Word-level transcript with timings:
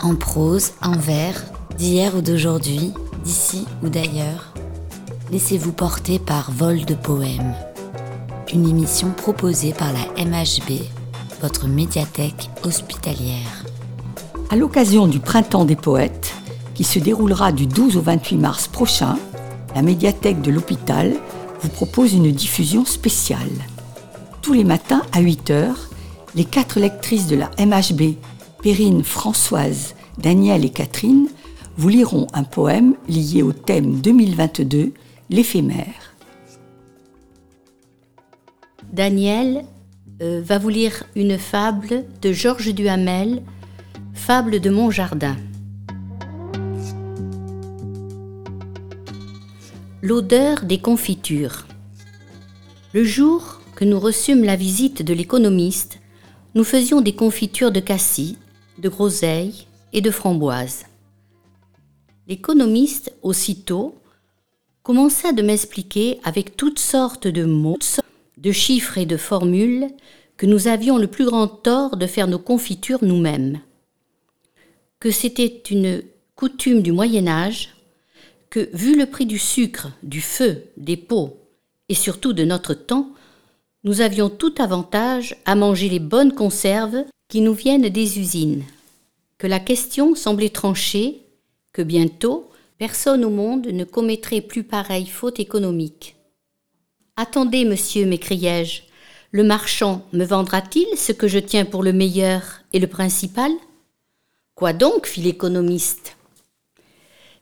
En 0.00 0.14
prose, 0.14 0.72
en 0.80 0.92
vers, 0.92 1.44
d'hier 1.76 2.14
ou 2.14 2.20
d'aujourd'hui, 2.20 2.92
d'ici 3.24 3.66
ou 3.82 3.88
d'ailleurs, 3.88 4.54
laissez-vous 5.32 5.72
porter 5.72 6.20
par 6.20 6.52
Vol 6.52 6.84
de 6.84 6.94
Poèmes, 6.94 7.54
une 8.52 8.68
émission 8.68 9.10
proposée 9.10 9.72
par 9.72 9.92
la 9.92 10.24
MHB, 10.24 10.82
votre 11.42 11.66
médiathèque 11.66 12.48
hospitalière. 12.62 13.64
À 14.50 14.56
l'occasion 14.56 15.08
du 15.08 15.18
Printemps 15.18 15.64
des 15.64 15.76
Poètes, 15.76 16.32
qui 16.74 16.84
se 16.84 17.00
déroulera 17.00 17.50
du 17.50 17.66
12 17.66 17.96
au 17.96 18.02
28 18.02 18.36
mars 18.36 18.68
prochain, 18.68 19.18
la 19.74 19.82
médiathèque 19.82 20.42
de 20.42 20.52
l'hôpital 20.52 21.12
vous 21.60 21.70
propose 21.70 22.14
une 22.14 22.30
diffusion 22.30 22.84
spéciale. 22.84 23.50
Tous 24.42 24.52
les 24.52 24.64
matins 24.64 25.02
à 25.12 25.18
8 25.18 25.50
h 25.50 25.72
les 26.36 26.44
quatre 26.44 26.78
lectrices 26.78 27.26
de 27.26 27.34
la 27.36 27.50
MHB 27.58 28.14
Perrine, 28.62 29.04
Françoise, 29.04 29.94
Danielle 30.18 30.64
et 30.64 30.70
Catherine 30.70 31.28
vous 31.76 31.88
liront 31.88 32.26
un 32.32 32.42
poème 32.42 32.96
lié 33.08 33.42
au 33.42 33.52
thème 33.52 34.00
2022, 34.00 34.92
l'éphémère. 35.30 36.16
Danielle 38.92 39.64
euh, 40.22 40.42
va 40.44 40.58
vous 40.58 40.70
lire 40.70 41.04
une 41.14 41.38
fable 41.38 42.04
de 42.20 42.32
Georges 42.32 42.74
Duhamel, 42.74 43.42
Fable 44.14 44.58
de 44.58 44.70
mon 44.70 44.90
jardin. 44.90 45.36
L'odeur 50.02 50.64
des 50.64 50.78
confitures. 50.78 51.68
Le 52.92 53.04
jour 53.04 53.60
que 53.76 53.84
nous 53.84 54.00
reçûmes 54.00 54.42
la 54.42 54.56
visite 54.56 55.02
de 55.02 55.14
l'économiste, 55.14 56.00
nous 56.56 56.64
faisions 56.64 57.00
des 57.00 57.14
confitures 57.14 57.70
de 57.70 57.78
cassis, 57.78 58.36
de 58.78 58.88
groseilles 58.88 59.66
et 59.92 60.00
de 60.00 60.10
framboises. 60.10 60.84
L'économiste, 62.26 63.12
aussitôt, 63.22 63.94
commença 64.82 65.32
de 65.32 65.42
m'expliquer 65.42 66.20
avec 66.24 66.56
toutes 66.56 66.78
sortes 66.78 67.26
de 67.26 67.44
mots, 67.44 67.78
de 68.36 68.52
chiffres 68.52 68.98
et 68.98 69.06
de 69.06 69.16
formules 69.16 69.88
que 70.36 70.46
nous 70.46 70.68
avions 70.68 70.98
le 70.98 71.08
plus 71.08 71.24
grand 71.24 71.48
tort 71.48 71.96
de 71.96 72.06
faire 72.06 72.28
nos 72.28 72.38
confitures 72.38 73.02
nous-mêmes, 73.02 73.60
que 75.00 75.10
c'était 75.10 75.62
une 75.70 76.02
coutume 76.36 76.82
du 76.82 76.92
Moyen 76.92 77.26
Âge, 77.26 77.74
que, 78.50 78.70
vu 78.72 78.96
le 78.96 79.06
prix 79.06 79.26
du 79.26 79.38
sucre, 79.38 79.90
du 80.02 80.20
feu, 80.20 80.64
des 80.76 80.96
pots, 80.96 81.36
et 81.88 81.94
surtout 81.94 82.32
de 82.32 82.44
notre 82.44 82.74
temps, 82.74 83.10
nous 83.84 84.00
avions 84.00 84.30
tout 84.30 84.54
avantage 84.58 85.36
à 85.44 85.54
manger 85.54 85.88
les 85.88 85.98
bonnes 85.98 86.34
conserves 86.34 87.04
qui 87.28 87.40
nous 87.42 87.54
viennent 87.54 87.88
des 87.88 88.18
usines, 88.18 88.64
que 89.36 89.46
la 89.46 89.60
question 89.60 90.14
semblait 90.14 90.48
tranchée, 90.48 91.22
que 91.72 91.82
bientôt 91.82 92.50
personne 92.78 93.24
au 93.24 93.30
monde 93.30 93.66
ne 93.66 93.84
commettrait 93.84 94.40
plus 94.40 94.64
pareille 94.64 95.06
faute 95.06 95.38
économique. 95.38 96.16
Attendez, 97.16 97.64
monsieur, 97.64 98.06
m'écriai-je, 98.06 98.82
le 99.30 99.44
marchand 99.44 100.06
me 100.12 100.24
vendra-t-il 100.24 100.86
ce 100.96 101.12
que 101.12 101.28
je 101.28 101.38
tiens 101.38 101.64
pour 101.64 101.82
le 101.82 101.92
meilleur 101.92 102.60
et 102.72 102.78
le 102.78 102.86
principal? 102.86 103.52
Quoi 104.54 104.72
donc 104.72 105.06
fit 105.06 105.20
l'économiste? 105.20 106.16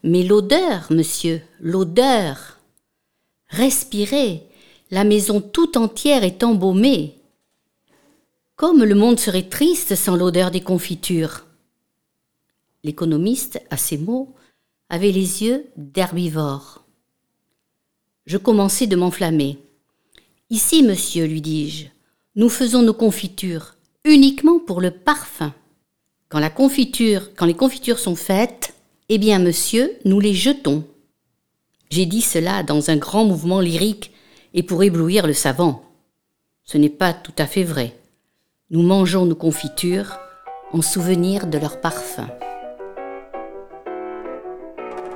Mais 0.02 0.22
l'odeur, 0.22 0.86
monsieur, 0.90 1.42
l'odeur. 1.60 2.58
Respirez, 3.48 4.42
la 4.90 5.04
maison 5.04 5.40
tout 5.40 5.78
entière 5.78 6.24
est 6.24 6.42
embaumée. 6.42 7.15
Comme 8.56 8.84
le 8.84 8.94
monde 8.94 9.20
serait 9.20 9.50
triste 9.50 9.94
sans 9.96 10.16
l'odeur 10.16 10.50
des 10.50 10.62
confitures. 10.62 11.44
L'économiste, 12.84 13.60
à 13.68 13.76
ces 13.76 13.98
mots, 13.98 14.34
avait 14.88 15.12
les 15.12 15.44
yeux 15.44 15.66
d'herbivore. 15.76 16.82
Je 18.24 18.38
commençai 18.38 18.86
de 18.86 18.96
m'enflammer. 18.96 19.58
Ici, 20.48 20.82
monsieur, 20.82 21.26
lui 21.26 21.42
dis-je, 21.42 21.88
nous 22.34 22.48
faisons 22.48 22.80
nos 22.80 22.94
confitures 22.94 23.74
uniquement 24.06 24.58
pour 24.58 24.80
le 24.80 24.90
parfum. 24.90 25.52
Quand 26.30 26.38
la 26.38 26.48
confiture, 26.48 27.34
quand 27.34 27.44
les 27.44 27.52
confitures 27.52 27.98
sont 27.98 28.16
faites, 28.16 28.74
eh 29.10 29.18
bien, 29.18 29.38
monsieur, 29.38 29.92
nous 30.06 30.18
les 30.18 30.32
jetons. 30.32 30.82
J'ai 31.90 32.06
dit 32.06 32.22
cela 32.22 32.62
dans 32.62 32.88
un 32.88 32.96
grand 32.96 33.26
mouvement 33.26 33.60
lyrique 33.60 34.12
et 34.54 34.62
pour 34.62 34.82
éblouir 34.82 35.26
le 35.26 35.34
savant. 35.34 35.84
Ce 36.64 36.78
n'est 36.78 36.88
pas 36.88 37.12
tout 37.12 37.34
à 37.36 37.46
fait 37.46 37.62
vrai. 37.62 37.94
Nous 38.68 38.82
mangeons 38.82 39.26
nos 39.26 39.36
confitures 39.36 40.18
en 40.72 40.82
souvenir 40.82 41.46
de 41.46 41.56
leur 41.56 41.80
parfum. 41.80 42.26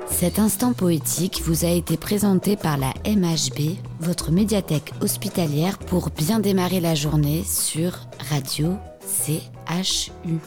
Cet 0.07 0.39
instant 0.39 0.73
poétique 0.73 1.43
vous 1.45 1.65
a 1.65 1.71
été 1.71 1.97
présenté 1.97 2.55
par 2.55 2.79
la 2.79 2.95
MHB, 3.05 3.75
votre 3.99 4.31
médiathèque 4.31 4.93
hospitalière 5.01 5.79
pour 5.79 6.11
bien 6.11 6.39
démarrer 6.39 6.79
la 6.79 6.95
journée 6.95 7.43
sur 7.43 7.99
Radio 8.31 8.77
CHU. 9.25 10.39